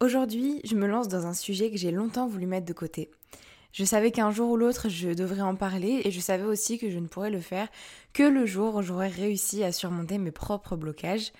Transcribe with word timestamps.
Aujourd'hui, 0.00 0.60
je 0.64 0.74
me 0.74 0.86
lance 0.86 1.08
dans 1.08 1.26
un 1.26 1.34
sujet 1.34 1.70
que 1.70 1.76
j'ai 1.76 1.92
longtemps 1.92 2.26
voulu 2.26 2.46
mettre 2.46 2.66
de 2.66 2.72
côté. 2.72 3.10
Je 3.72 3.84
savais 3.84 4.10
qu'un 4.10 4.30
jour 4.30 4.50
ou 4.50 4.56
l'autre, 4.56 4.88
je 4.88 5.10
devrais 5.10 5.40
en 5.40 5.54
parler 5.54 6.02
et 6.04 6.10
je 6.10 6.20
savais 6.20 6.44
aussi 6.44 6.78
que 6.78 6.90
je 6.90 6.98
ne 6.98 7.06
pourrais 7.06 7.30
le 7.30 7.40
faire 7.40 7.68
que 8.12 8.24
le 8.24 8.44
jour 8.44 8.74
où 8.76 8.82
j'aurais 8.82 9.08
réussi 9.08 9.62
à 9.62 9.72
surmonter 9.72 10.18
mes 10.18 10.32
propres 10.32 10.76
blocages. 10.76 11.32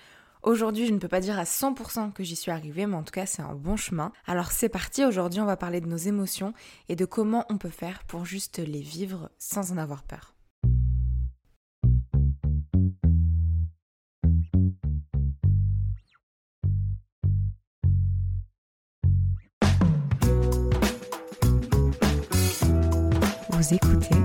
Aujourd'hui, 0.42 0.86
je 0.86 0.92
ne 0.92 0.98
peux 0.98 1.08
pas 1.08 1.20
dire 1.20 1.38
à 1.38 1.44
100% 1.44 2.12
que 2.12 2.22
j'y 2.22 2.36
suis 2.36 2.50
arrivée, 2.50 2.86
mais 2.86 2.96
en 2.96 3.02
tout 3.02 3.12
cas, 3.12 3.26
c'est 3.26 3.42
un 3.42 3.54
bon 3.54 3.76
chemin. 3.76 4.12
Alors 4.26 4.52
c'est 4.52 4.68
parti, 4.68 5.04
aujourd'hui, 5.04 5.40
on 5.40 5.46
va 5.46 5.56
parler 5.56 5.80
de 5.80 5.88
nos 5.88 5.96
émotions 5.96 6.54
et 6.88 6.96
de 6.96 7.04
comment 7.04 7.44
on 7.50 7.58
peut 7.58 7.70
faire 7.70 8.04
pour 8.04 8.24
juste 8.24 8.58
les 8.58 8.82
vivre 8.82 9.30
sans 9.38 9.72
en 9.72 9.78
avoir 9.78 10.04
peur. 10.04 10.33
Vous 23.64 24.23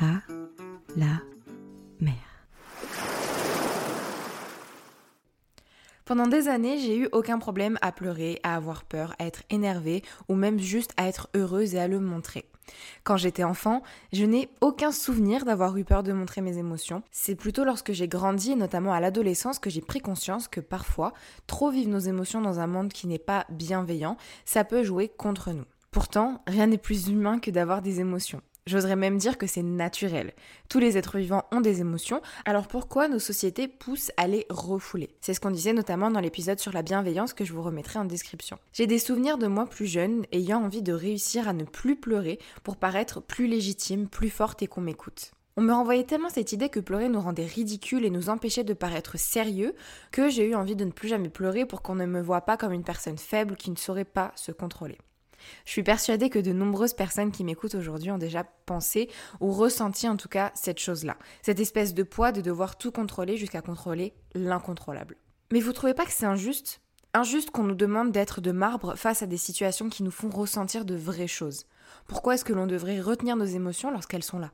À 0.00 0.20
la 0.96 1.20
mer. 2.00 2.14
Pendant 6.04 6.26
des 6.26 6.48
années, 6.48 6.78
j'ai 6.78 6.96
eu 6.96 7.08
aucun 7.12 7.38
problème 7.38 7.78
à 7.82 7.92
pleurer, 7.92 8.40
à 8.42 8.56
avoir 8.56 8.82
peur, 8.82 9.14
à 9.20 9.26
être 9.26 9.44
énervée 9.48 10.02
ou 10.28 10.34
même 10.34 10.58
juste 10.58 10.92
à 10.96 11.06
être 11.06 11.28
heureuse 11.36 11.76
et 11.76 11.78
à 11.78 11.86
le 11.86 12.00
montrer. 12.00 12.46
Quand 13.04 13.16
j'étais 13.16 13.44
enfant, 13.44 13.84
je 14.12 14.24
n'ai 14.24 14.48
aucun 14.60 14.90
souvenir 14.90 15.44
d'avoir 15.44 15.76
eu 15.76 15.84
peur 15.84 16.02
de 16.02 16.12
montrer 16.12 16.40
mes 16.40 16.58
émotions. 16.58 17.04
C'est 17.12 17.36
plutôt 17.36 17.62
lorsque 17.62 17.92
j'ai 17.92 18.08
grandi, 18.08 18.56
notamment 18.56 18.92
à 18.92 18.98
l'adolescence, 18.98 19.60
que 19.60 19.70
j'ai 19.70 19.82
pris 19.82 20.00
conscience 20.00 20.48
que 20.48 20.60
parfois, 20.60 21.12
trop 21.46 21.70
vivre 21.70 21.90
nos 21.90 22.00
émotions 22.00 22.40
dans 22.40 22.58
un 22.58 22.66
monde 22.66 22.92
qui 22.92 23.06
n'est 23.06 23.20
pas 23.20 23.46
bienveillant, 23.50 24.16
ça 24.44 24.64
peut 24.64 24.82
jouer 24.82 25.08
contre 25.08 25.52
nous. 25.52 25.66
Pourtant, 25.92 26.42
rien 26.48 26.66
n'est 26.66 26.78
plus 26.78 27.08
humain 27.08 27.38
que 27.38 27.52
d'avoir 27.52 27.82
des 27.82 28.00
émotions. 28.00 28.42
J'oserais 28.66 28.96
même 28.96 29.18
dire 29.18 29.38
que 29.38 29.46
c'est 29.46 29.62
naturel. 29.62 30.32
Tous 30.68 30.78
les 30.78 30.98
êtres 30.98 31.18
vivants 31.18 31.44
ont 31.50 31.60
des 31.60 31.80
émotions, 31.80 32.20
alors 32.44 32.68
pourquoi 32.68 33.08
nos 33.08 33.18
sociétés 33.18 33.68
poussent 33.68 34.12
à 34.16 34.26
les 34.26 34.46
refouler? 34.50 35.10
C'est 35.20 35.34
ce 35.34 35.40
qu'on 35.40 35.50
disait 35.50 35.72
notamment 35.72 36.10
dans 36.10 36.20
l'épisode 36.20 36.60
sur 36.60 36.72
la 36.72 36.82
bienveillance 36.82 37.32
que 37.32 37.44
je 37.44 37.52
vous 37.52 37.62
remettrai 37.62 37.98
en 37.98 38.04
description. 38.04 38.58
J'ai 38.72 38.86
des 38.86 38.98
souvenirs 38.98 39.38
de 39.38 39.46
moi 39.46 39.66
plus 39.66 39.86
jeune 39.86 40.24
ayant 40.32 40.62
envie 40.62 40.82
de 40.82 40.92
réussir 40.92 41.48
à 41.48 41.52
ne 41.52 41.64
plus 41.64 41.96
pleurer 41.96 42.38
pour 42.62 42.76
paraître 42.76 43.20
plus 43.20 43.46
légitime, 43.46 44.08
plus 44.08 44.30
forte 44.30 44.62
et 44.62 44.66
qu'on 44.66 44.82
m'écoute. 44.82 45.32
On 45.56 45.62
me 45.62 45.72
renvoyait 45.72 46.04
tellement 46.04 46.30
cette 46.30 46.52
idée 46.52 46.68
que 46.68 46.80
pleurer 46.80 47.08
nous 47.08 47.20
rendait 47.20 47.44
ridicules 47.44 48.04
et 48.04 48.10
nous 48.10 48.30
empêchait 48.30 48.64
de 48.64 48.72
paraître 48.72 49.18
sérieux 49.18 49.74
que 50.12 50.30
j'ai 50.30 50.48
eu 50.48 50.54
envie 50.54 50.76
de 50.76 50.84
ne 50.84 50.92
plus 50.92 51.08
jamais 51.08 51.28
pleurer 51.28 51.66
pour 51.66 51.82
qu'on 51.82 51.96
ne 51.96 52.06
me 52.06 52.22
voit 52.22 52.42
pas 52.42 52.56
comme 52.56 52.72
une 52.72 52.84
personne 52.84 53.18
faible 53.18 53.56
qui 53.56 53.70
ne 53.70 53.76
saurait 53.76 54.04
pas 54.04 54.32
se 54.36 54.52
contrôler. 54.52 54.98
Je 55.64 55.72
suis 55.72 55.82
persuadée 55.82 56.30
que 56.30 56.38
de 56.38 56.52
nombreuses 56.52 56.94
personnes 56.94 57.32
qui 57.32 57.44
m'écoutent 57.44 57.74
aujourd'hui 57.74 58.10
ont 58.10 58.18
déjà 58.18 58.44
pensé 58.66 59.08
ou 59.40 59.52
ressenti 59.52 60.08
en 60.08 60.16
tout 60.16 60.28
cas 60.28 60.50
cette 60.54 60.78
chose-là, 60.78 61.16
cette 61.42 61.60
espèce 61.60 61.94
de 61.94 62.02
poids 62.02 62.32
de 62.32 62.40
devoir 62.40 62.76
tout 62.76 62.92
contrôler 62.92 63.36
jusqu'à 63.36 63.62
contrôler 63.62 64.14
l'incontrôlable. 64.34 65.16
Mais 65.52 65.60
vous 65.60 65.72
trouvez 65.72 65.94
pas 65.94 66.04
que 66.04 66.12
c'est 66.12 66.26
injuste? 66.26 66.80
Injuste 67.12 67.50
qu'on 67.50 67.64
nous 67.64 67.74
demande 67.74 68.12
d'être 68.12 68.40
de 68.40 68.52
marbre 68.52 68.94
face 68.94 69.22
à 69.22 69.26
des 69.26 69.36
situations 69.36 69.88
qui 69.88 70.04
nous 70.04 70.12
font 70.12 70.30
ressentir 70.30 70.84
de 70.84 70.94
vraies 70.94 71.26
choses. 71.26 71.66
Pourquoi 72.06 72.34
est-ce 72.34 72.44
que 72.44 72.52
l'on 72.52 72.68
devrait 72.68 73.00
retenir 73.00 73.34
nos 73.34 73.44
émotions 73.44 73.90
lorsqu'elles 73.90 74.22
sont 74.22 74.38
là? 74.38 74.52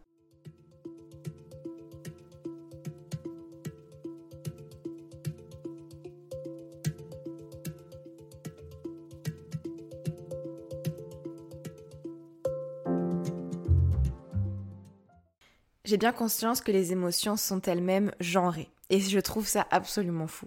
J'ai 15.87 15.99
bien 15.99 16.11
conscience 16.11 16.63
que 16.63 16.73
les 16.73 16.91
émotions 16.91 17.37
sont 17.37 17.63
elles-mêmes 17.63 18.11
genrées. 18.19 18.73
Et 18.91 18.99
je 18.99 19.21
trouve 19.21 19.47
ça 19.47 19.69
absolument 19.71 20.27
fou. 20.27 20.47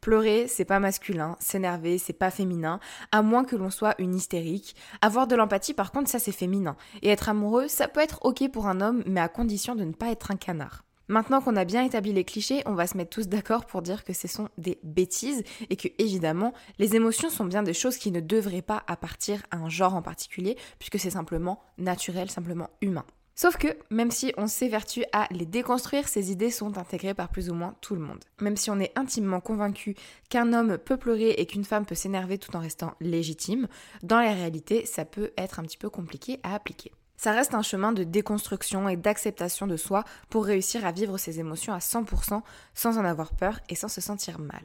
Pleurer, 0.00 0.46
c'est 0.46 0.64
pas 0.64 0.78
masculin, 0.78 1.36
s'énerver, 1.40 1.98
c'est 1.98 2.12
pas 2.12 2.30
féminin, 2.30 2.78
à 3.10 3.22
moins 3.22 3.44
que 3.44 3.56
l'on 3.56 3.70
soit 3.70 3.96
une 3.98 4.14
hystérique. 4.14 4.76
Avoir 5.02 5.26
de 5.26 5.34
l'empathie, 5.34 5.74
par 5.74 5.90
contre, 5.90 6.08
ça 6.08 6.20
c'est 6.20 6.30
féminin. 6.30 6.76
Et 7.02 7.08
être 7.08 7.28
amoureux, 7.28 7.66
ça 7.66 7.88
peut 7.88 7.98
être 7.98 8.20
ok 8.22 8.48
pour 8.52 8.68
un 8.68 8.80
homme, 8.80 9.02
mais 9.06 9.20
à 9.20 9.26
condition 9.26 9.74
de 9.74 9.82
ne 9.82 9.92
pas 9.92 10.12
être 10.12 10.30
un 10.30 10.36
canard. 10.36 10.84
Maintenant 11.08 11.40
qu'on 11.40 11.56
a 11.56 11.64
bien 11.64 11.82
établi 11.82 12.12
les 12.12 12.24
clichés, 12.24 12.62
on 12.64 12.74
va 12.74 12.86
se 12.86 12.96
mettre 12.96 13.10
tous 13.10 13.26
d'accord 13.26 13.66
pour 13.66 13.82
dire 13.82 14.04
que 14.04 14.12
ce 14.12 14.28
sont 14.28 14.50
des 14.56 14.78
bêtises 14.84 15.42
et 15.68 15.74
que 15.74 15.88
évidemment, 15.98 16.52
les 16.78 16.94
émotions 16.94 17.30
sont 17.30 17.44
bien 17.44 17.64
des 17.64 17.74
choses 17.74 17.96
qui 17.96 18.12
ne 18.12 18.20
devraient 18.20 18.62
pas 18.62 18.84
appartir 18.86 19.42
à 19.50 19.56
un 19.56 19.68
genre 19.68 19.96
en 19.96 20.02
particulier, 20.02 20.56
puisque 20.78 21.00
c'est 21.00 21.10
simplement 21.10 21.60
naturel, 21.76 22.30
simplement 22.30 22.70
humain. 22.80 23.04
Sauf 23.38 23.58
que, 23.58 23.68
même 23.90 24.10
si 24.10 24.32
on 24.38 24.46
s'évertue 24.46 25.04
à 25.12 25.28
les 25.30 25.44
déconstruire, 25.44 26.08
ces 26.08 26.32
idées 26.32 26.50
sont 26.50 26.78
intégrées 26.78 27.12
par 27.12 27.28
plus 27.28 27.50
ou 27.50 27.54
moins 27.54 27.74
tout 27.82 27.94
le 27.94 28.00
monde. 28.00 28.24
Même 28.40 28.56
si 28.56 28.70
on 28.70 28.80
est 28.80 28.96
intimement 28.96 29.40
convaincu 29.40 29.94
qu'un 30.30 30.54
homme 30.54 30.78
peut 30.78 30.96
pleurer 30.96 31.32
et 31.32 31.44
qu'une 31.44 31.66
femme 31.66 31.84
peut 31.84 31.94
s'énerver 31.94 32.38
tout 32.38 32.56
en 32.56 32.60
restant 32.60 32.94
légitime, 32.98 33.68
dans 34.02 34.20
la 34.20 34.32
réalité, 34.32 34.86
ça 34.86 35.04
peut 35.04 35.32
être 35.36 35.60
un 35.60 35.64
petit 35.64 35.76
peu 35.76 35.90
compliqué 35.90 36.40
à 36.44 36.54
appliquer. 36.54 36.92
Ça 37.18 37.32
reste 37.32 37.52
un 37.52 37.62
chemin 37.62 37.92
de 37.92 38.04
déconstruction 38.04 38.88
et 38.88 38.96
d'acceptation 38.96 39.66
de 39.66 39.76
soi 39.76 40.04
pour 40.30 40.46
réussir 40.46 40.86
à 40.86 40.92
vivre 40.92 41.18
ses 41.18 41.38
émotions 41.38 41.74
à 41.74 41.78
100% 41.78 42.40
sans 42.72 42.98
en 42.98 43.04
avoir 43.04 43.34
peur 43.34 43.60
et 43.68 43.74
sans 43.74 43.88
se 43.88 44.00
sentir 44.00 44.38
mal. 44.38 44.64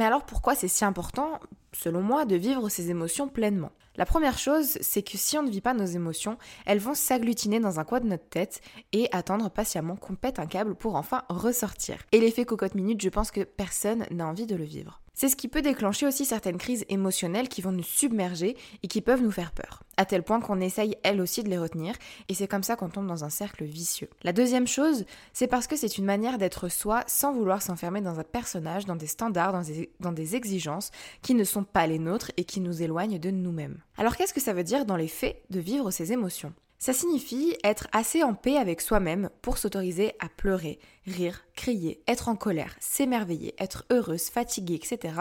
Mais 0.00 0.06
alors 0.06 0.24
pourquoi 0.24 0.54
c'est 0.54 0.66
si 0.66 0.82
important 0.86 1.40
selon 1.74 2.00
moi, 2.00 2.24
de 2.24 2.34
vivre 2.34 2.70
ses 2.70 2.88
émotions 2.88 3.28
pleinement? 3.28 3.70
La 3.96 4.06
première 4.06 4.38
chose, 4.38 4.78
c'est 4.80 5.02
que 5.02 5.18
si 5.18 5.36
on 5.36 5.42
ne 5.42 5.50
vit 5.50 5.60
pas 5.60 5.74
nos 5.74 5.84
émotions, 5.84 6.38
elles 6.64 6.78
vont 6.78 6.94
s'agglutiner 6.94 7.60
dans 7.60 7.80
un 7.80 7.84
coin 7.84 8.00
de 8.00 8.06
notre 8.06 8.26
tête 8.26 8.62
et 8.92 9.10
attendre 9.12 9.50
patiemment 9.50 9.96
qu'on 9.96 10.14
pète 10.14 10.38
un 10.38 10.46
câble 10.46 10.74
pour 10.74 10.94
enfin 10.94 11.24
ressortir. 11.28 11.98
Et 12.12 12.20
l'effet 12.20 12.46
cocotte 12.46 12.76
minute, 12.76 13.02
je 13.02 13.10
pense 13.10 13.30
que 13.30 13.42
personne 13.42 14.06
n'a 14.10 14.26
envie 14.26 14.46
de 14.46 14.56
le 14.56 14.64
vivre. 14.64 15.02
C'est 15.20 15.28
ce 15.28 15.36
qui 15.36 15.48
peut 15.48 15.60
déclencher 15.60 16.06
aussi 16.06 16.24
certaines 16.24 16.56
crises 16.56 16.86
émotionnelles 16.88 17.50
qui 17.50 17.60
vont 17.60 17.72
nous 17.72 17.82
submerger 17.82 18.56
et 18.82 18.88
qui 18.88 19.02
peuvent 19.02 19.20
nous 19.20 19.30
faire 19.30 19.52
peur, 19.52 19.82
à 19.98 20.06
tel 20.06 20.22
point 20.22 20.40
qu'on 20.40 20.62
essaye 20.62 20.96
elle 21.02 21.20
aussi 21.20 21.42
de 21.42 21.50
les 21.50 21.58
retenir, 21.58 21.94
et 22.30 22.34
c'est 22.34 22.48
comme 22.48 22.62
ça 22.62 22.74
qu'on 22.74 22.88
tombe 22.88 23.06
dans 23.06 23.22
un 23.22 23.28
cercle 23.28 23.64
vicieux. 23.64 24.08
La 24.22 24.32
deuxième 24.32 24.66
chose, 24.66 25.04
c'est 25.34 25.46
parce 25.46 25.66
que 25.66 25.76
c'est 25.76 25.98
une 25.98 26.06
manière 26.06 26.38
d'être 26.38 26.70
soi 26.70 27.04
sans 27.06 27.34
vouloir 27.34 27.60
s'enfermer 27.60 28.00
dans 28.00 28.18
un 28.18 28.24
personnage, 28.24 28.86
dans 28.86 28.96
des 28.96 29.06
standards, 29.06 29.52
dans 29.52 29.62
dans 30.00 30.12
des 30.12 30.36
exigences 30.36 30.90
qui 31.20 31.34
ne 31.34 31.44
sont 31.44 31.64
pas 31.64 31.86
les 31.86 31.98
nôtres 31.98 32.32
et 32.38 32.44
qui 32.44 32.60
nous 32.60 32.80
éloignent 32.80 33.18
de 33.18 33.30
nous-mêmes. 33.30 33.82
Alors 33.98 34.16
qu'est-ce 34.16 34.32
que 34.32 34.40
ça 34.40 34.54
veut 34.54 34.64
dire 34.64 34.86
dans 34.86 34.96
les 34.96 35.06
faits 35.06 35.42
de 35.50 35.60
vivre 35.60 35.90
ces 35.90 36.14
émotions? 36.14 36.54
Ça 36.80 36.94
signifie 36.94 37.54
être 37.62 37.88
assez 37.92 38.22
en 38.22 38.32
paix 38.32 38.56
avec 38.56 38.80
soi-même 38.80 39.28
pour 39.42 39.58
s'autoriser 39.58 40.14
à 40.18 40.30
pleurer, 40.30 40.78
rire, 41.06 41.44
crier, 41.54 42.02
être 42.08 42.28
en 42.30 42.36
colère, 42.36 42.74
s'émerveiller, 42.80 43.54
être 43.58 43.84
heureuse, 43.90 44.30
fatiguée, 44.30 44.76
etc. 44.76 45.14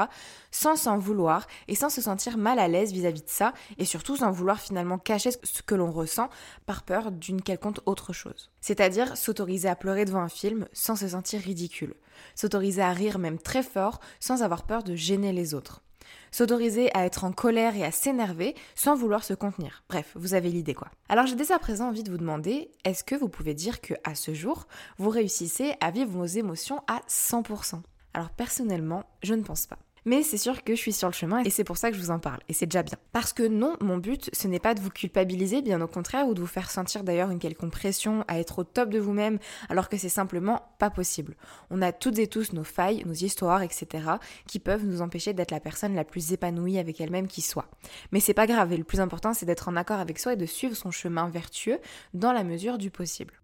sans 0.51 0.77
s'en 0.77 0.97
vouloir 0.97 1.47
et 1.67 1.75
sans 1.75 1.89
se 1.89 2.01
sentir 2.01 2.37
mal 2.37 2.59
à 2.59 2.69
l'aise 2.69 2.93
vis-à-vis 2.93 3.23
de 3.23 3.29
ça 3.29 3.53
et 3.77 3.83
surtout 3.83 4.15
sans 4.15 4.31
vouloir 4.31 4.61
finalement 4.61 4.97
cacher 4.97 5.31
ce 5.31 5.61
que 5.61 5.75
l'on 5.75 5.91
ressent 5.91 6.29
par 6.65 6.83
peur 6.83 7.11
d'une 7.11 7.41
quelconque 7.41 7.79
autre 7.85 8.13
chose. 8.13 8.49
C'est-à-dire 8.61 9.17
s'autoriser 9.17 9.67
à 9.67 9.75
pleurer 9.75 10.05
devant 10.05 10.21
un 10.21 10.29
film 10.29 10.65
sans 10.71 10.95
se 10.95 11.09
sentir 11.09 11.41
ridicule, 11.41 11.95
s'autoriser 12.35 12.81
à 12.81 12.93
rire 12.93 13.19
même 13.19 13.37
très 13.37 13.63
fort 13.63 13.99
sans 14.21 14.43
avoir 14.43 14.63
peur 14.63 14.81
de 14.81 14.95
gêner 14.95 15.33
les 15.33 15.53
autres 15.53 15.81
s'autoriser 16.31 16.95
à 16.95 17.05
être 17.05 17.23
en 17.23 17.31
colère 17.31 17.75
et 17.75 17.83
à 17.83 17.91
s'énerver 17.91 18.55
sans 18.75 18.95
vouloir 18.95 19.23
se 19.23 19.33
contenir. 19.33 19.83
Bref, 19.89 20.11
vous 20.15 20.33
avez 20.33 20.49
l'idée 20.49 20.73
quoi. 20.73 20.89
Alors 21.09 21.25
j'ai 21.25 21.35
dès 21.35 21.51
à 21.51 21.59
présent 21.59 21.89
envie 21.89 22.03
de 22.03 22.11
vous 22.11 22.17
demander, 22.17 22.71
est-ce 22.83 23.03
que 23.03 23.15
vous 23.15 23.29
pouvez 23.29 23.53
dire 23.53 23.81
que 23.81 23.93
à 24.03 24.15
ce 24.15 24.33
jour, 24.33 24.67
vous 24.97 25.09
réussissez 25.09 25.73
à 25.81 25.91
vivre 25.91 26.11
vos 26.11 26.25
émotions 26.25 26.81
à 26.87 27.01
100% 27.07 27.81
Alors 28.13 28.29
personnellement, 28.29 29.03
je 29.23 29.33
ne 29.33 29.43
pense 29.43 29.65
pas. 29.65 29.79
Mais 30.09 30.23
c'est 30.23 30.39
sûr 30.39 30.63
que 30.63 30.73
je 30.73 30.79
suis 30.79 30.91
sur 30.91 31.07
le 31.07 31.13
chemin 31.13 31.43
et 31.43 31.51
c'est 31.51 31.63
pour 31.63 31.77
ça 31.77 31.91
que 31.91 31.95
je 31.95 32.01
vous 32.01 32.09
en 32.09 32.17
parle. 32.17 32.39
Et 32.49 32.53
c'est 32.53 32.65
déjà 32.65 32.81
bien. 32.81 32.97
Parce 33.11 33.31
que 33.31 33.43
non, 33.43 33.77
mon 33.79 33.99
but, 33.99 34.31
ce 34.33 34.47
n'est 34.47 34.57
pas 34.57 34.73
de 34.73 34.79
vous 34.79 34.89
culpabiliser, 34.89 35.61
bien 35.61 35.79
au 35.81 35.87
contraire, 35.87 36.27
ou 36.27 36.33
de 36.33 36.41
vous 36.41 36.47
faire 36.47 36.71
sentir 36.71 37.03
d'ailleurs 37.03 37.29
une 37.29 37.37
quelconque 37.37 37.73
pression 37.73 38.25
à 38.27 38.39
être 38.39 38.57
au 38.57 38.63
top 38.63 38.89
de 38.89 38.97
vous-même, 38.97 39.37
alors 39.69 39.87
que 39.87 39.97
c'est 39.97 40.09
simplement 40.09 40.63
pas 40.79 40.89
possible. 40.89 41.35
On 41.69 41.83
a 41.83 41.91
toutes 41.91 42.17
et 42.17 42.25
tous 42.25 42.53
nos 42.53 42.63
failles, 42.63 43.03
nos 43.05 43.13
histoires, 43.13 43.61
etc., 43.61 44.03
qui 44.47 44.57
peuvent 44.57 44.83
nous 44.83 45.03
empêcher 45.03 45.33
d'être 45.33 45.51
la 45.51 45.59
personne 45.59 45.93
la 45.93 46.03
plus 46.03 46.33
épanouie 46.33 46.79
avec 46.79 46.99
elle-même 46.99 47.27
qui 47.27 47.43
soit. 47.43 47.69
Mais 48.11 48.19
c'est 48.19 48.33
pas 48.33 48.47
grave, 48.47 48.73
et 48.73 48.77
le 48.77 48.83
plus 48.83 49.01
important, 49.01 49.35
c'est 49.35 49.45
d'être 49.45 49.69
en 49.69 49.75
accord 49.75 49.99
avec 49.99 50.17
soi 50.17 50.33
et 50.33 50.37
de 50.37 50.47
suivre 50.47 50.75
son 50.75 50.89
chemin 50.89 51.29
vertueux 51.29 51.77
dans 52.15 52.33
la 52.33 52.43
mesure 52.43 52.79
du 52.79 52.89
possible. 52.89 53.38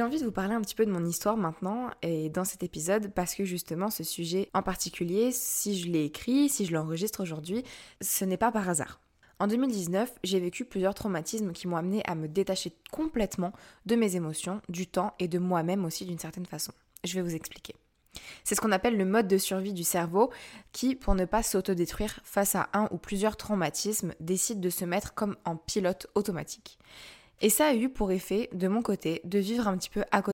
J'ai 0.00 0.06
envie 0.06 0.18
de 0.18 0.24
vous 0.24 0.32
parler 0.32 0.54
un 0.54 0.62
petit 0.62 0.74
peu 0.74 0.86
de 0.86 0.90
mon 0.90 1.04
histoire 1.04 1.36
maintenant 1.36 1.90
et 2.00 2.30
dans 2.30 2.46
cet 2.46 2.62
épisode 2.62 3.12
parce 3.12 3.34
que 3.34 3.44
justement 3.44 3.90
ce 3.90 4.02
sujet 4.02 4.48
en 4.54 4.62
particulier, 4.62 5.30
si 5.30 5.78
je 5.78 5.90
l'ai 5.90 6.06
écrit, 6.06 6.48
si 6.48 6.64
je 6.64 6.72
l'enregistre 6.72 7.22
aujourd'hui, 7.22 7.64
ce 8.00 8.24
n'est 8.24 8.38
pas 8.38 8.50
par 8.50 8.66
hasard. 8.66 8.98
En 9.40 9.46
2019, 9.46 10.10
j'ai 10.24 10.40
vécu 10.40 10.64
plusieurs 10.64 10.94
traumatismes 10.94 11.52
qui 11.52 11.68
m'ont 11.68 11.76
amené 11.76 12.00
à 12.06 12.14
me 12.14 12.28
détacher 12.28 12.72
complètement 12.90 13.52
de 13.84 13.94
mes 13.94 14.16
émotions, 14.16 14.62
du 14.70 14.86
temps 14.86 15.12
et 15.18 15.28
de 15.28 15.38
moi-même 15.38 15.84
aussi 15.84 16.06
d'une 16.06 16.18
certaine 16.18 16.46
façon. 16.46 16.72
Je 17.04 17.12
vais 17.12 17.20
vous 17.20 17.34
expliquer. 17.34 17.74
C'est 18.42 18.54
ce 18.54 18.62
qu'on 18.62 18.72
appelle 18.72 18.96
le 18.96 19.04
mode 19.04 19.28
de 19.28 19.36
survie 19.36 19.74
du 19.74 19.84
cerveau 19.84 20.30
qui, 20.72 20.94
pour 20.94 21.14
ne 21.14 21.26
pas 21.26 21.42
s'autodétruire 21.42 22.20
face 22.24 22.54
à 22.54 22.70
un 22.72 22.88
ou 22.90 22.96
plusieurs 22.96 23.36
traumatismes, 23.36 24.14
décide 24.18 24.60
de 24.60 24.70
se 24.70 24.86
mettre 24.86 25.12
comme 25.12 25.36
en 25.44 25.56
pilote 25.56 26.06
automatique. 26.14 26.78
Et 27.40 27.50
ça 27.50 27.66
a 27.66 27.74
eu 27.74 27.88
pour 27.88 28.12
effet, 28.12 28.48
de 28.52 28.68
mon 28.68 28.82
côté, 28.82 29.20
de 29.24 29.38
vivre 29.38 29.66
un 29.66 29.76
petit 29.76 29.90
peu 29.90 30.04
à 30.12 30.22
côté. 30.22 30.32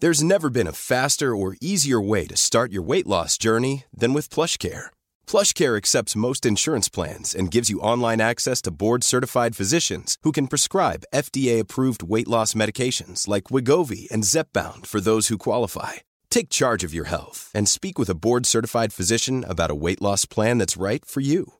There's 0.00 0.22
never 0.22 0.48
been 0.48 0.66
a 0.66 0.72
faster 0.72 1.36
or 1.36 1.56
easier 1.60 2.00
way 2.00 2.26
to 2.26 2.34
start 2.34 2.72
your 2.72 2.82
weight 2.82 3.06
loss 3.06 3.36
journey 3.36 3.84
than 3.94 4.14
with 4.14 4.30
PlushCare. 4.30 4.86
PlushCare 5.26 5.76
accepts 5.76 6.16
most 6.16 6.46
insurance 6.46 6.88
plans 6.88 7.34
and 7.34 7.50
gives 7.50 7.68
you 7.68 7.80
online 7.80 8.18
access 8.20 8.62
to 8.62 8.70
board-certified 8.70 9.54
physicians 9.54 10.16
who 10.22 10.32
can 10.32 10.46
prescribe 10.46 11.04
FDA-approved 11.14 12.02
weight 12.02 12.28
loss 12.28 12.54
medications 12.54 13.28
like 13.28 13.50
Wigovi 13.50 14.10
and 14.10 14.24
Zepbound 14.24 14.86
for 14.86 15.02
those 15.02 15.28
who 15.28 15.36
qualify. 15.36 16.00
Take 16.30 16.48
charge 16.48 16.82
of 16.82 16.94
your 16.94 17.08
health 17.08 17.50
and 17.54 17.68
speak 17.68 17.98
with 17.98 18.08
a 18.08 18.14
board-certified 18.16 18.94
physician 18.94 19.44
about 19.46 19.70
a 19.70 19.74
weight 19.74 20.00
loss 20.00 20.24
plan 20.24 20.56
that's 20.56 20.78
right 20.78 21.04
for 21.04 21.20
you. 21.20 21.59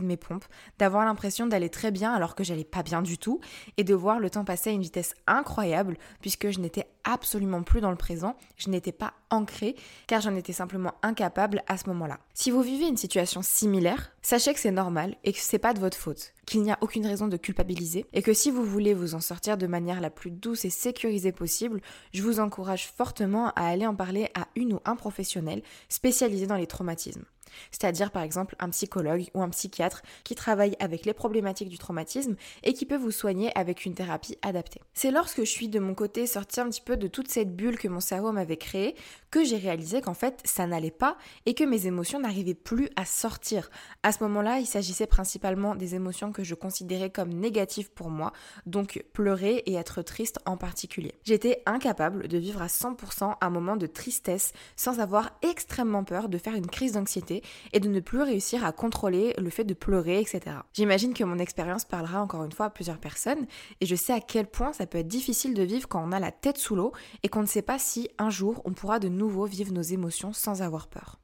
De 0.00 0.04
mes 0.04 0.16
pompes, 0.16 0.44
d'avoir 0.78 1.04
l'impression 1.04 1.46
d'aller 1.46 1.70
très 1.70 1.90
bien 1.90 2.12
alors 2.12 2.34
que 2.34 2.44
j'allais 2.44 2.64
pas 2.64 2.82
bien 2.82 3.02
du 3.02 3.18
tout, 3.18 3.40
et 3.76 3.84
de 3.84 3.94
voir 3.94 4.18
le 4.18 4.30
temps 4.30 4.44
passer 4.44 4.70
à 4.70 4.72
une 4.72 4.82
vitesse 4.82 5.14
incroyable 5.26 5.96
puisque 6.20 6.50
je 6.50 6.60
n'étais 6.60 6.86
absolument 7.04 7.62
plus 7.62 7.80
dans 7.80 7.90
le 7.90 7.96
présent, 7.96 8.36
je 8.56 8.68
n'étais 8.68 8.92
pas 8.92 9.14
ancrée 9.30 9.76
car 10.06 10.20
j'en 10.20 10.34
étais 10.34 10.52
simplement 10.52 10.94
incapable 11.02 11.62
à 11.68 11.78
ce 11.78 11.88
moment-là. 11.88 12.18
Si 12.34 12.50
vous 12.50 12.62
vivez 12.62 12.86
une 12.86 12.96
situation 12.96 13.42
similaire, 13.42 14.12
sachez 14.22 14.52
que 14.52 14.60
c'est 14.60 14.70
normal 14.70 15.16
et 15.24 15.32
que 15.32 15.38
c'est 15.38 15.58
pas 15.58 15.72
de 15.72 15.78
votre 15.78 15.96
faute, 15.96 16.32
qu'il 16.46 16.62
n'y 16.62 16.72
a 16.72 16.78
aucune 16.80 17.06
raison 17.06 17.28
de 17.28 17.36
culpabiliser 17.36 18.06
et 18.12 18.22
que 18.22 18.34
si 18.34 18.50
vous 18.50 18.64
voulez 18.64 18.94
vous 18.94 19.14
en 19.14 19.20
sortir 19.20 19.56
de 19.56 19.66
manière 19.66 20.00
la 20.00 20.10
plus 20.10 20.30
douce 20.30 20.64
et 20.64 20.70
sécurisée 20.70 21.32
possible, 21.32 21.80
je 22.12 22.22
vous 22.22 22.40
encourage 22.40 22.88
fortement 22.88 23.48
à 23.56 23.66
aller 23.66 23.86
en 23.86 23.94
parler 23.94 24.28
à 24.34 24.48
une 24.56 24.74
ou 24.74 24.80
un 24.84 24.96
professionnel 24.96 25.62
spécialisé 25.88 26.46
dans 26.46 26.56
les 26.56 26.66
traumatismes 26.66 27.24
c'est-à-dire 27.70 28.10
par 28.10 28.22
exemple 28.22 28.56
un 28.58 28.70
psychologue 28.70 29.26
ou 29.34 29.42
un 29.42 29.48
psychiatre 29.50 30.02
qui 30.24 30.34
travaille 30.34 30.76
avec 30.80 31.04
les 31.04 31.14
problématiques 31.14 31.68
du 31.68 31.78
traumatisme 31.78 32.36
et 32.62 32.72
qui 32.72 32.86
peut 32.86 32.96
vous 32.96 33.10
soigner 33.10 33.56
avec 33.56 33.84
une 33.84 33.94
thérapie 33.94 34.38
adaptée. 34.42 34.80
C'est 34.94 35.10
lorsque 35.10 35.40
je 35.40 35.50
suis 35.50 35.68
de 35.68 35.78
mon 35.78 35.94
côté 35.94 36.26
sortie 36.26 36.60
un 36.60 36.68
petit 36.68 36.80
peu 36.80 36.96
de 36.96 37.08
toute 37.08 37.28
cette 37.28 37.54
bulle 37.54 37.78
que 37.78 37.88
mon 37.88 38.00
cerveau 38.00 38.32
m'avait 38.32 38.56
créée 38.56 38.94
que 39.30 39.44
j'ai 39.44 39.56
réalisé 39.56 40.00
qu'en 40.00 40.14
fait 40.14 40.40
ça 40.44 40.66
n'allait 40.66 40.90
pas 40.90 41.16
et 41.44 41.54
que 41.54 41.64
mes 41.64 41.86
émotions 41.86 42.20
n'arrivaient 42.20 42.54
plus 42.54 42.88
à 42.96 43.04
sortir. 43.04 43.70
À 44.02 44.12
ce 44.12 44.22
moment-là, 44.24 44.58
il 44.58 44.66
s'agissait 44.66 45.06
principalement 45.06 45.74
des 45.74 45.94
émotions 45.94 46.32
que 46.32 46.44
je 46.44 46.54
considérais 46.54 47.10
comme 47.10 47.30
négatives 47.30 47.90
pour 47.90 48.10
moi, 48.10 48.32
donc 48.66 49.04
pleurer 49.12 49.62
et 49.66 49.74
être 49.74 50.02
triste 50.02 50.38
en 50.46 50.56
particulier. 50.56 51.14
J'étais 51.24 51.62
incapable 51.66 52.28
de 52.28 52.38
vivre 52.38 52.62
à 52.62 52.66
100% 52.66 53.34
un 53.40 53.50
moment 53.50 53.76
de 53.76 53.86
tristesse 53.86 54.52
sans 54.76 55.00
avoir 55.00 55.30
extrêmement 55.42 56.04
peur 56.04 56.28
de 56.28 56.38
faire 56.38 56.54
une 56.54 56.66
crise 56.66 56.92
d'anxiété 56.92 57.35
et 57.72 57.80
de 57.80 57.88
ne 57.88 58.00
plus 58.00 58.22
réussir 58.22 58.64
à 58.64 58.72
contrôler 58.72 59.34
le 59.38 59.50
fait 59.50 59.64
de 59.64 59.74
pleurer, 59.74 60.20
etc. 60.20 60.40
J'imagine 60.72 61.14
que 61.14 61.24
mon 61.24 61.38
expérience 61.38 61.84
parlera 61.84 62.22
encore 62.22 62.44
une 62.44 62.52
fois 62.52 62.66
à 62.66 62.70
plusieurs 62.70 62.98
personnes 62.98 63.46
et 63.80 63.86
je 63.86 63.94
sais 63.94 64.12
à 64.12 64.20
quel 64.20 64.46
point 64.46 64.72
ça 64.72 64.86
peut 64.86 64.98
être 64.98 65.08
difficile 65.08 65.54
de 65.54 65.62
vivre 65.62 65.88
quand 65.88 66.02
on 66.06 66.12
a 66.12 66.20
la 66.20 66.32
tête 66.32 66.58
sous 66.58 66.76
l'eau 66.76 66.92
et 67.22 67.28
qu'on 67.28 67.42
ne 67.42 67.46
sait 67.46 67.62
pas 67.62 67.78
si 67.78 68.08
un 68.18 68.30
jour 68.30 68.62
on 68.64 68.72
pourra 68.72 68.98
de 68.98 69.08
nouveau 69.08 69.46
vivre 69.46 69.72
nos 69.72 69.82
émotions 69.82 70.32
sans 70.32 70.62
avoir 70.62 70.88
peur. 70.88 71.18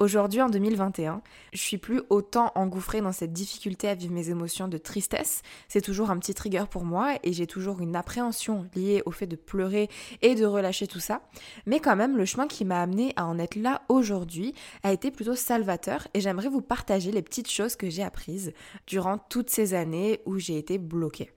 Aujourd'hui, 0.00 0.40
en 0.40 0.48
2021, 0.48 1.22
je 1.52 1.58
suis 1.58 1.76
plus 1.76 2.02
autant 2.08 2.52
engouffrée 2.54 3.00
dans 3.00 3.10
cette 3.10 3.32
difficulté 3.32 3.88
à 3.88 3.96
vivre 3.96 4.14
mes 4.14 4.30
émotions 4.30 4.68
de 4.68 4.78
tristesse. 4.78 5.42
C'est 5.66 5.80
toujours 5.80 6.12
un 6.12 6.18
petit 6.18 6.34
trigger 6.34 6.66
pour 6.70 6.84
moi 6.84 7.16
et 7.24 7.32
j'ai 7.32 7.48
toujours 7.48 7.80
une 7.80 7.96
appréhension 7.96 8.68
liée 8.76 9.02
au 9.06 9.10
fait 9.10 9.26
de 9.26 9.34
pleurer 9.34 9.88
et 10.22 10.36
de 10.36 10.46
relâcher 10.46 10.86
tout 10.86 11.00
ça. 11.00 11.22
Mais 11.66 11.80
quand 11.80 11.96
même, 11.96 12.16
le 12.16 12.26
chemin 12.26 12.46
qui 12.46 12.64
m'a 12.64 12.80
amené 12.80 13.12
à 13.16 13.26
en 13.26 13.40
être 13.40 13.56
là 13.56 13.82
aujourd'hui 13.88 14.54
a 14.84 14.92
été 14.92 15.10
plutôt 15.10 15.34
salvateur 15.34 16.06
et 16.14 16.20
j'aimerais 16.20 16.48
vous 16.48 16.62
partager 16.62 17.10
les 17.10 17.22
petites 17.22 17.50
choses 17.50 17.74
que 17.74 17.90
j'ai 17.90 18.04
apprises 18.04 18.52
durant 18.86 19.18
toutes 19.18 19.50
ces 19.50 19.74
années 19.74 20.20
où 20.26 20.38
j'ai 20.38 20.58
été 20.58 20.78
bloquée. 20.78 21.32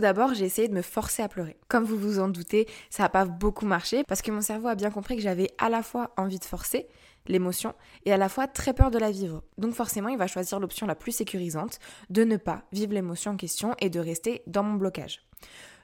Tout 0.00 0.06
d'abord, 0.06 0.32
j'ai 0.32 0.46
essayé 0.46 0.66
de 0.66 0.72
me 0.72 0.80
forcer 0.80 1.22
à 1.22 1.28
pleurer. 1.28 1.58
Comme 1.68 1.84
vous 1.84 1.98
vous 1.98 2.20
en 2.20 2.28
doutez, 2.28 2.66
ça 2.88 3.02
n'a 3.02 3.10
pas 3.10 3.26
beaucoup 3.26 3.66
marché 3.66 4.02
parce 4.02 4.22
que 4.22 4.30
mon 4.30 4.40
cerveau 4.40 4.68
a 4.68 4.74
bien 4.74 4.90
compris 4.90 5.14
que 5.14 5.20
j'avais 5.20 5.50
à 5.58 5.68
la 5.68 5.82
fois 5.82 6.14
envie 6.16 6.38
de 6.38 6.44
forcer 6.46 6.86
l'émotion 7.26 7.74
et 8.06 8.12
à 8.14 8.16
la 8.16 8.30
fois 8.30 8.46
très 8.46 8.72
peur 8.72 8.90
de 8.90 8.96
la 8.96 9.10
vivre. 9.10 9.42
Donc 9.58 9.74
forcément, 9.74 10.08
il 10.08 10.16
va 10.16 10.26
choisir 10.26 10.58
l'option 10.58 10.86
la 10.86 10.94
plus 10.94 11.12
sécurisante 11.12 11.80
de 12.08 12.24
ne 12.24 12.38
pas 12.38 12.62
vivre 12.72 12.94
l'émotion 12.94 13.32
en 13.32 13.36
question 13.36 13.74
et 13.78 13.90
de 13.90 14.00
rester 14.00 14.40
dans 14.46 14.62
mon 14.62 14.76
blocage. 14.76 15.20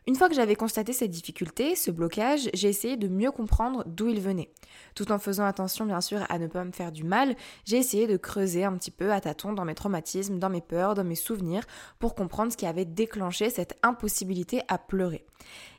Une 0.09 0.15
fois 0.15 0.29
que 0.29 0.37
j'avais 0.37 0.55
constaté 0.55 0.93
cette 0.93 1.11
difficulté, 1.11 1.75
ce 1.75 1.91
blocage, 1.91 2.49
j'ai 2.55 2.69
essayé 2.69 2.97
de 2.97 3.09
mieux 3.09 3.33
comprendre 3.33 3.83
d'où 3.87 4.07
il 4.07 4.21
venait. 4.21 4.53
Tout 4.95 5.11
en 5.11 5.19
faisant 5.19 5.45
attention 5.45 5.85
bien 5.85 6.01
sûr 6.01 6.25
à 6.29 6.39
ne 6.39 6.47
pas 6.47 6.65
me 6.65 6.71
faire 6.71 6.93
du 6.93 7.03
mal, 7.03 7.35
j'ai 7.65 7.79
essayé 7.79 8.07
de 8.07 8.17
creuser 8.17 8.63
un 8.63 8.77
petit 8.77 8.93
peu 8.93 9.13
à 9.13 9.21
tâtons 9.21 9.53
dans 9.53 9.65
mes 9.65 9.75
traumatismes, 9.75 10.39
dans 10.39 10.49
mes 10.49 10.61
peurs, 10.61 10.95
dans 10.95 11.03
mes 11.03 11.17
souvenirs, 11.17 11.65
pour 11.99 12.15
comprendre 12.15 12.53
ce 12.53 12.57
qui 12.57 12.67
avait 12.67 12.85
déclenché 12.85 13.51
cette 13.51 13.77
impossibilité 13.83 14.63
à 14.69 14.79
pleurer. 14.79 15.27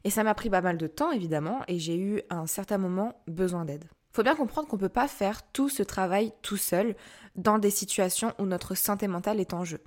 Et 0.03 0.09
ça 0.09 0.25
m'a 0.25 0.35
pris 0.35 0.49
pas 0.49 0.59
mal 0.59 0.77
de 0.77 0.87
temps 0.87 1.13
évidemment, 1.13 1.61
et 1.69 1.79
j'ai 1.79 1.95
eu 1.95 2.21
à 2.29 2.35
un 2.35 2.47
certain 2.47 2.77
moment 2.77 3.13
besoin 3.27 3.63
d'aide. 3.63 3.85
Faut 4.11 4.23
bien 4.23 4.35
comprendre 4.35 4.67
qu'on 4.67 4.75
ne 4.75 4.81
peut 4.81 4.89
pas 4.89 5.07
faire 5.07 5.49
tout 5.53 5.69
ce 5.69 5.83
travail 5.83 6.33
tout 6.41 6.57
seul 6.57 6.97
dans 7.37 7.59
des 7.59 7.69
situations 7.69 8.33
où 8.39 8.45
notre 8.45 8.75
santé 8.75 9.07
mentale 9.07 9.39
est 9.39 9.53
en 9.53 9.63
jeu 9.63 9.79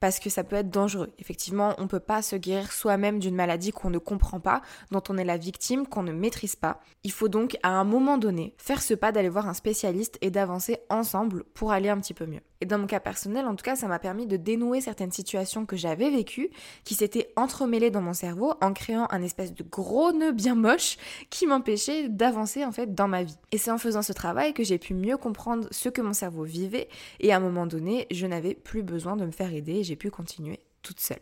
parce 0.00 0.18
que 0.18 0.30
ça 0.30 0.44
peut 0.44 0.56
être 0.56 0.70
dangereux. 0.70 1.12
Effectivement, 1.18 1.74
on 1.78 1.82
ne 1.82 1.88
peut 1.88 2.00
pas 2.00 2.22
se 2.22 2.36
guérir 2.36 2.72
soi-même 2.72 3.18
d'une 3.18 3.34
maladie 3.34 3.72
qu'on 3.72 3.90
ne 3.90 3.98
comprend 3.98 4.40
pas, 4.40 4.62
dont 4.90 5.02
on 5.08 5.18
est 5.18 5.24
la 5.24 5.36
victime, 5.36 5.86
qu'on 5.86 6.02
ne 6.02 6.12
maîtrise 6.12 6.56
pas. 6.56 6.80
Il 7.04 7.12
faut 7.12 7.28
donc 7.28 7.56
à 7.62 7.70
un 7.70 7.84
moment 7.84 8.18
donné 8.18 8.54
faire 8.58 8.82
ce 8.82 8.94
pas 8.94 9.12
d'aller 9.12 9.28
voir 9.28 9.48
un 9.48 9.54
spécialiste 9.54 10.18
et 10.20 10.30
d'avancer 10.30 10.78
ensemble 10.90 11.44
pour 11.54 11.72
aller 11.72 11.88
un 11.88 11.98
petit 11.98 12.14
peu 12.14 12.26
mieux. 12.26 12.42
Et 12.60 12.66
dans 12.66 12.78
mon 12.78 12.86
cas 12.86 13.00
personnel, 13.00 13.46
en 13.46 13.54
tout 13.54 13.62
cas, 13.62 13.76
ça 13.76 13.86
m'a 13.86 13.98
permis 13.98 14.26
de 14.26 14.36
dénouer 14.36 14.80
certaines 14.80 15.12
situations 15.12 15.64
que 15.64 15.76
j'avais 15.76 16.10
vécues, 16.10 16.50
qui 16.84 16.94
s'étaient 16.94 17.32
entremêlées 17.36 17.90
dans 17.90 18.00
mon 18.00 18.14
cerveau 18.14 18.54
en 18.60 18.72
créant 18.72 19.06
un 19.10 19.22
espèce 19.22 19.54
de 19.54 19.62
gros 19.62 20.12
nœud 20.12 20.32
bien 20.32 20.56
moche 20.56 20.96
qui 21.30 21.46
m'empêchait 21.46 22.08
d'avancer 22.08 22.64
en 22.64 22.72
fait 22.72 22.94
dans 22.94 23.08
ma 23.08 23.22
vie. 23.22 23.38
Et 23.52 23.58
c'est 23.58 23.70
en 23.70 23.78
faisant 23.78 24.02
ce 24.02 24.12
travail 24.12 24.54
que 24.54 24.64
j'ai 24.64 24.78
pu 24.78 24.94
mieux 24.94 25.16
comprendre 25.16 25.68
ce 25.70 25.88
que 25.88 26.00
mon 26.00 26.12
cerveau 26.12 26.44
vivait 26.44 26.88
et 27.20 27.32
à 27.32 27.36
un 27.36 27.40
moment 27.40 27.66
donné, 27.66 28.06
je 28.10 28.26
n'avais 28.26 28.54
plus 28.54 28.82
besoin 28.82 29.16
de 29.16 29.24
me 29.24 29.30
faire 29.30 29.54
aider 29.54 29.76
et 29.76 29.84
j'ai 29.84 29.96
pu 29.96 30.10
continuer 30.10 30.60
toute 30.82 31.00
seule. 31.00 31.20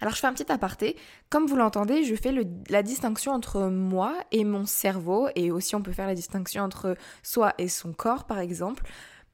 Alors 0.00 0.14
je 0.14 0.20
fais 0.20 0.26
un 0.26 0.32
petit 0.32 0.50
aparté. 0.50 0.96
Comme 1.30 1.46
vous 1.46 1.56
l'entendez, 1.56 2.04
je 2.04 2.14
fais 2.14 2.32
la 2.68 2.82
distinction 2.82 3.32
entre 3.32 3.68
moi 3.68 4.14
et 4.30 4.44
mon 4.44 4.66
cerveau 4.66 5.28
et 5.34 5.50
aussi 5.50 5.74
on 5.74 5.82
peut 5.82 5.92
faire 5.92 6.06
la 6.06 6.14
distinction 6.14 6.62
entre 6.62 6.96
soi 7.22 7.54
et 7.58 7.68
son 7.68 7.92
corps 7.92 8.24
par 8.24 8.38
exemple. 8.38 8.84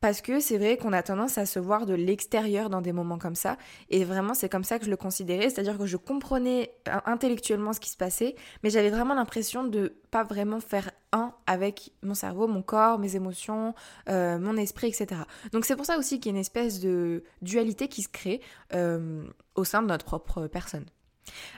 Parce 0.01 0.21
que 0.21 0.39
c'est 0.39 0.59
vrai 0.59 0.77
qu'on 0.77 0.93
a 0.93 1.03
tendance 1.03 1.39
à 1.39 1.47
se 1.47 1.59
voir 1.59 1.85
de 1.85 1.95
l'extérieur 1.95 2.71
dans 2.71 2.81
des 2.81 2.93
moments 2.93 3.19
comme 3.19 3.35
ça. 3.35 3.57
Et 3.91 4.05
vraiment, 4.05 4.35
c'est 4.35 4.49
comme 4.49 4.65
ça 4.65 4.79
que 4.79 4.85
je 4.85 4.91
le 4.91 4.97
considérais. 4.97 5.51
C'est-à-dire 5.51 5.77
que 5.77 5.87
je 5.87 5.97
comprenais 5.97 6.73
intellectuellement 7.05 7.73
ce 7.73 7.81
qui 7.81 7.91
se 7.91 7.97
passait, 7.97 8.37
mais 8.63 8.71
j'avais 8.71 8.91
vraiment 8.91 9.15
l'impression 9.15 9.65
de 9.65 9.95
pas 10.11 10.23
vraiment 10.23 10.61
faire 10.61 10.91
un 11.13 11.35
avec 11.47 11.93
mon 12.03 12.15
cerveau, 12.15 12.47
mon 12.47 12.63
corps, 12.63 12.99
mes 12.99 13.17
émotions, 13.17 13.75
euh, 14.09 14.39
mon 14.39 14.57
esprit, 14.57 14.89
etc. 14.89 15.23
Donc 15.53 15.65
c'est 15.65 15.77
pour 15.77 15.87
ça 15.87 15.99
aussi 15.99 16.21
qu'il 16.21 16.33
y 16.33 16.35
a 16.35 16.37
une 16.37 16.41
espèce 16.41 16.81
de 16.81 17.25
dualité 17.43 17.89
qui 17.89 18.03
se 18.03 18.09
crée 18.09 18.41
euh, 18.75 19.25
au 19.55 19.65
sein 19.65 19.83
de 19.83 19.89
notre 19.89 20.05
propre 20.05 20.47
personne. 20.47 20.87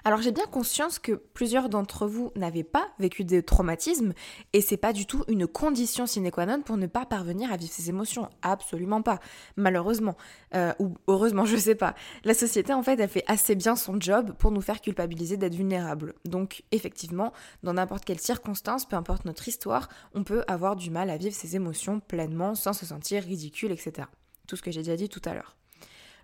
Alors 0.04 0.22
j'ai 0.22 0.32
bien 0.32 0.46
conscience 0.46 0.98
que 0.98 1.12
plusieurs 1.12 1.68
d'entre 1.68 2.06
vous 2.06 2.32
n'avaient 2.36 2.64
pas 2.64 2.88
vécu 2.98 3.24
des 3.24 3.42
traumatismes 3.42 4.12
et 4.52 4.60
c'est 4.60 4.76
pas 4.76 4.92
du 4.92 5.06
tout 5.06 5.24
une 5.28 5.46
condition 5.46 6.06
sine 6.06 6.30
qua 6.30 6.46
non 6.46 6.62
pour 6.62 6.76
ne 6.76 6.86
pas 6.86 7.06
parvenir 7.06 7.52
à 7.52 7.56
vivre 7.56 7.72
ces 7.72 7.88
émotions, 7.88 8.28
absolument 8.42 9.02
pas. 9.02 9.20
Malheureusement 9.56 10.16
euh, 10.54 10.72
ou 10.78 10.94
heureusement, 11.06 11.44
je 11.46 11.56
sais 11.56 11.74
pas. 11.74 11.94
La 12.24 12.34
société 12.34 12.72
en 12.72 12.82
fait, 12.82 12.98
elle 12.98 13.08
fait 13.08 13.24
assez 13.26 13.54
bien 13.54 13.76
son 13.76 14.00
job 14.00 14.32
pour 14.38 14.50
nous 14.50 14.60
faire 14.60 14.80
culpabiliser 14.80 15.36
d'être 15.36 15.54
vulnérables. 15.54 16.14
Donc 16.24 16.62
effectivement, 16.72 17.32
dans 17.62 17.74
n'importe 17.74 18.04
quelle 18.04 18.20
circonstance, 18.20 18.86
peu 18.86 18.96
importe 18.96 19.24
notre 19.24 19.46
histoire, 19.48 19.88
on 20.14 20.24
peut 20.24 20.44
avoir 20.48 20.76
du 20.76 20.90
mal 20.90 21.10
à 21.10 21.16
vivre 21.16 21.34
ses 21.34 21.56
émotions 21.56 22.00
pleinement 22.00 22.54
sans 22.54 22.72
se 22.72 22.86
sentir 22.86 23.22
ridicule, 23.22 23.72
etc. 23.72 24.08
Tout 24.46 24.56
ce 24.56 24.62
que 24.62 24.70
j'ai 24.70 24.80
déjà 24.80 24.96
dit 24.96 25.08
tout 25.08 25.22
à 25.24 25.34
l'heure. 25.34 25.56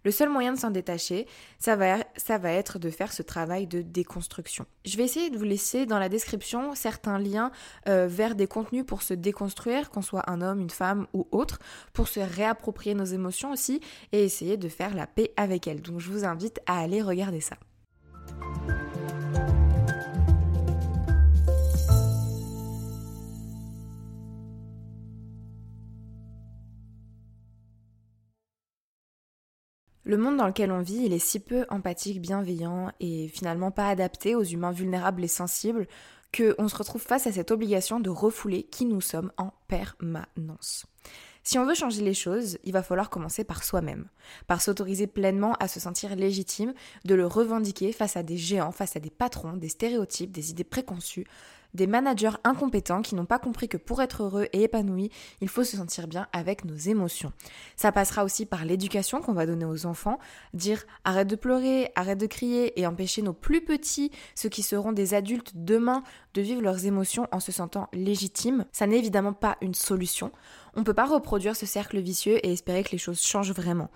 Le 0.06 0.12
seul 0.12 0.28
moyen 0.28 0.52
de 0.52 0.56
s'en 0.56 0.70
détacher, 0.70 1.26
ça 1.58 1.74
va, 1.74 2.52
être 2.52 2.78
de 2.78 2.90
faire 2.90 3.12
ce 3.12 3.24
travail 3.24 3.66
de 3.66 3.82
déconstruction. 3.82 4.64
Je 4.84 4.96
vais 4.96 5.02
essayer 5.02 5.30
de 5.30 5.36
vous 5.36 5.42
laisser 5.42 5.84
dans 5.84 5.98
la 5.98 6.08
description 6.08 6.76
certains 6.76 7.18
liens 7.18 7.50
euh, 7.88 8.06
vers 8.08 8.36
des 8.36 8.46
contenus 8.46 8.86
pour 8.86 9.02
se 9.02 9.14
déconstruire, 9.14 9.90
qu'on 9.90 10.02
soit 10.02 10.30
un 10.30 10.42
homme, 10.42 10.60
une 10.60 10.70
femme 10.70 11.08
ou 11.12 11.26
autre, 11.32 11.58
pour 11.92 12.06
se 12.06 12.20
réapproprier 12.20 12.94
nos 12.94 13.04
émotions 13.04 13.50
aussi 13.50 13.80
et 14.12 14.22
essayer 14.22 14.56
de 14.56 14.68
faire 14.68 14.94
la 14.94 15.08
paix 15.08 15.32
avec 15.36 15.66
elles. 15.66 15.82
Donc 15.82 15.98
je 15.98 16.08
vous 16.08 16.24
invite 16.24 16.60
à 16.66 16.78
aller 16.78 17.02
regarder 17.02 17.40
ça. 17.40 17.56
Le 30.06 30.16
monde 30.16 30.36
dans 30.36 30.46
lequel 30.46 30.70
on 30.70 30.82
vit, 30.82 31.02
il 31.04 31.12
est 31.12 31.18
si 31.18 31.40
peu 31.40 31.66
empathique, 31.68 32.20
bienveillant 32.20 32.92
et 33.00 33.26
finalement 33.26 33.72
pas 33.72 33.88
adapté 33.88 34.36
aux 34.36 34.44
humains 34.44 34.70
vulnérables 34.70 35.24
et 35.24 35.28
sensibles 35.28 35.88
qu'on 36.32 36.68
se 36.68 36.76
retrouve 36.76 37.02
face 37.02 37.26
à 37.26 37.32
cette 37.32 37.50
obligation 37.50 37.98
de 37.98 38.08
refouler 38.08 38.62
qui 38.62 38.84
nous 38.84 39.00
sommes 39.00 39.32
en 39.36 39.50
permanence. 39.66 40.86
Si 41.42 41.58
on 41.58 41.66
veut 41.66 41.74
changer 41.74 42.02
les 42.02 42.14
choses, 42.14 42.58
il 42.62 42.72
va 42.72 42.84
falloir 42.84 43.10
commencer 43.10 43.42
par 43.42 43.64
soi-même, 43.64 44.08
par 44.46 44.62
s'autoriser 44.62 45.08
pleinement 45.08 45.54
à 45.54 45.66
se 45.66 45.80
sentir 45.80 46.14
légitime, 46.14 46.72
de 47.04 47.16
le 47.16 47.26
revendiquer 47.26 47.90
face 47.90 48.16
à 48.16 48.22
des 48.22 48.36
géants, 48.36 48.70
face 48.70 48.94
à 48.94 49.00
des 49.00 49.10
patrons, 49.10 49.56
des 49.56 49.68
stéréotypes, 49.68 50.30
des 50.30 50.50
idées 50.50 50.62
préconçues, 50.62 51.26
des 51.74 51.86
managers 51.86 52.36
incompétents 52.44 53.02
qui 53.02 53.14
n'ont 53.14 53.26
pas 53.26 53.38
compris 53.38 53.68
que 53.68 53.76
pour 53.76 54.02
être 54.02 54.22
heureux 54.22 54.48
et 54.52 54.62
épanoui, 54.62 55.10
il 55.40 55.48
faut 55.48 55.64
se 55.64 55.76
sentir 55.76 56.08
bien 56.08 56.26
avec 56.32 56.64
nos 56.64 56.76
émotions. 56.76 57.32
Ça 57.76 57.92
passera 57.92 58.24
aussi 58.24 58.46
par 58.46 58.64
l'éducation 58.64 59.20
qu'on 59.20 59.32
va 59.32 59.46
donner 59.46 59.64
aux 59.64 59.86
enfants, 59.86 60.18
dire 60.54 60.84
arrête 61.04 61.28
de 61.28 61.36
pleurer, 61.36 61.90
arrête 61.94 62.18
de 62.18 62.26
crier 62.26 62.78
et 62.80 62.86
empêcher 62.86 63.22
nos 63.22 63.32
plus 63.32 63.62
petits, 63.62 64.10
ceux 64.34 64.48
qui 64.48 64.62
seront 64.62 64.92
des 64.92 65.14
adultes 65.14 65.52
demain, 65.54 66.02
de 66.34 66.42
vivre 66.42 66.62
leurs 66.62 66.86
émotions 66.86 67.26
en 67.32 67.40
se 67.40 67.52
sentant 67.52 67.88
légitimes. 67.92 68.64
Ça 68.72 68.86
n'est 68.86 68.98
évidemment 68.98 69.32
pas 69.32 69.56
une 69.60 69.74
solution. 69.74 70.32
On 70.74 70.80
ne 70.80 70.84
peut 70.84 70.94
pas 70.94 71.06
reproduire 71.06 71.56
ce 71.56 71.66
cercle 71.66 71.98
vicieux 71.98 72.44
et 72.46 72.52
espérer 72.52 72.84
que 72.84 72.92
les 72.92 72.98
choses 72.98 73.20
changent 73.20 73.52
vraiment. 73.52 73.90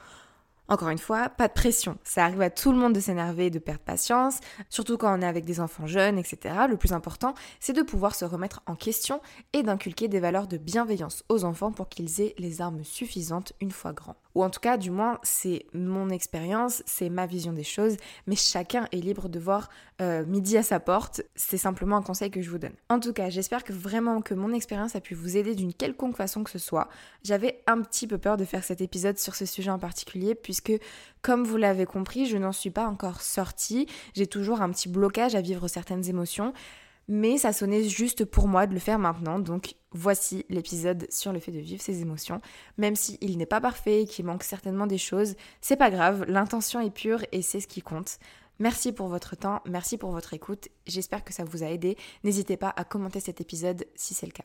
Encore 0.70 0.90
une 0.90 0.98
fois, 0.98 1.28
pas 1.28 1.48
de 1.48 1.52
pression. 1.52 1.98
Ça 2.04 2.24
arrive 2.24 2.42
à 2.42 2.48
tout 2.48 2.70
le 2.70 2.78
monde 2.78 2.92
de 2.92 3.00
s'énerver 3.00 3.46
et 3.46 3.50
de 3.50 3.58
perdre 3.58 3.80
patience, 3.80 4.38
surtout 4.68 4.96
quand 4.96 5.18
on 5.18 5.20
est 5.20 5.26
avec 5.26 5.44
des 5.44 5.58
enfants 5.58 5.88
jeunes, 5.88 6.16
etc. 6.16 6.54
Le 6.68 6.76
plus 6.76 6.92
important, 6.92 7.34
c'est 7.58 7.72
de 7.72 7.82
pouvoir 7.82 8.14
se 8.14 8.24
remettre 8.24 8.62
en 8.66 8.76
question 8.76 9.20
et 9.52 9.64
d'inculquer 9.64 10.06
des 10.06 10.20
valeurs 10.20 10.46
de 10.46 10.58
bienveillance 10.58 11.24
aux 11.28 11.42
enfants 11.42 11.72
pour 11.72 11.88
qu'ils 11.88 12.20
aient 12.20 12.36
les 12.38 12.60
armes 12.60 12.84
suffisantes 12.84 13.52
une 13.60 13.72
fois 13.72 13.92
grands. 13.92 14.14
Ou 14.34 14.44
en 14.44 14.50
tout 14.50 14.60
cas, 14.60 14.76
du 14.76 14.90
moins, 14.90 15.18
c'est 15.22 15.66
mon 15.72 16.08
expérience, 16.10 16.82
c'est 16.86 17.08
ma 17.08 17.26
vision 17.26 17.52
des 17.52 17.64
choses, 17.64 17.96
mais 18.26 18.36
chacun 18.36 18.86
est 18.92 18.96
libre 18.96 19.28
de 19.28 19.38
voir 19.38 19.68
euh, 20.00 20.24
midi 20.24 20.56
à 20.56 20.62
sa 20.62 20.80
porte. 20.80 21.22
C'est 21.34 21.58
simplement 21.58 21.96
un 21.96 22.02
conseil 22.02 22.30
que 22.30 22.40
je 22.42 22.50
vous 22.50 22.58
donne. 22.58 22.74
En 22.88 23.00
tout 23.00 23.12
cas, 23.12 23.30
j'espère 23.30 23.64
que 23.64 23.72
vraiment 23.72 24.20
que 24.20 24.34
mon 24.34 24.52
expérience 24.52 24.94
a 24.96 25.00
pu 25.00 25.14
vous 25.14 25.36
aider 25.36 25.54
d'une 25.54 25.74
quelconque 25.74 26.16
façon 26.16 26.44
que 26.44 26.50
ce 26.50 26.58
soit. 26.58 26.88
J'avais 27.24 27.62
un 27.66 27.80
petit 27.82 28.06
peu 28.06 28.18
peur 28.18 28.36
de 28.36 28.44
faire 28.44 28.64
cet 28.64 28.80
épisode 28.80 29.18
sur 29.18 29.34
ce 29.34 29.46
sujet 29.46 29.70
en 29.70 29.78
particulier, 29.78 30.34
puisque, 30.34 30.72
comme 31.22 31.44
vous 31.44 31.56
l'avez 31.56 31.86
compris, 31.86 32.26
je 32.26 32.36
n'en 32.36 32.52
suis 32.52 32.70
pas 32.70 32.86
encore 32.86 33.20
sortie. 33.20 33.86
J'ai 34.14 34.26
toujours 34.26 34.62
un 34.62 34.70
petit 34.70 34.88
blocage 34.88 35.34
à 35.34 35.40
vivre 35.40 35.68
certaines 35.68 36.08
émotions 36.08 36.52
mais 37.10 37.38
ça 37.38 37.52
sonnait 37.52 37.82
juste 37.82 38.24
pour 38.24 38.46
moi 38.46 38.68
de 38.68 38.72
le 38.72 38.78
faire 38.78 39.00
maintenant, 39.00 39.40
donc 39.40 39.74
voici 39.90 40.46
l'épisode 40.48 41.08
sur 41.10 41.32
le 41.32 41.40
fait 41.40 41.50
de 41.50 41.58
vivre 41.58 41.82
ses 41.82 42.02
émotions. 42.02 42.40
Même 42.78 42.94
s'il 42.94 43.36
n'est 43.36 43.46
pas 43.46 43.60
parfait 43.60 44.02
et 44.02 44.06
qu'il 44.06 44.24
manque 44.24 44.44
certainement 44.44 44.86
des 44.86 44.96
choses, 44.96 45.34
c'est 45.60 45.76
pas 45.76 45.90
grave, 45.90 46.24
l'intention 46.28 46.80
est 46.80 46.94
pure 46.94 47.24
et 47.32 47.42
c'est 47.42 47.58
ce 47.58 47.66
qui 47.66 47.82
compte. 47.82 48.20
Merci 48.60 48.92
pour 48.92 49.08
votre 49.08 49.34
temps, 49.34 49.60
merci 49.66 49.98
pour 49.98 50.12
votre 50.12 50.34
écoute, 50.34 50.68
j'espère 50.86 51.24
que 51.24 51.32
ça 51.32 51.42
vous 51.42 51.64
a 51.64 51.66
aidé. 51.66 51.96
N'hésitez 52.22 52.56
pas 52.56 52.72
à 52.76 52.84
commenter 52.84 53.18
cet 53.18 53.40
épisode 53.40 53.86
si 53.96 54.14
c'est 54.14 54.26
le 54.26 54.32
cas. 54.32 54.44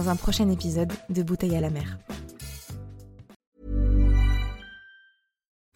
un 0.09 0.15
prochain 0.15 0.49
épisode 0.49 0.91
de 1.09 1.23
Bouteille 1.23 1.55
à 1.55 1.61
la 1.61 1.69
mer. 1.69 1.97